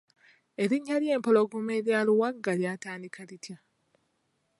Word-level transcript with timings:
Erinnya 0.63 0.95
ly’Empologoma 1.01 1.71
erya 1.79 1.99
Luwaga 2.07 2.51
lyatandika 2.59 3.21
litya? 3.29 3.57